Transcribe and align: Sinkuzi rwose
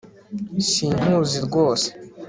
Sinkuzi 0.69 1.37
rwose 1.45 1.87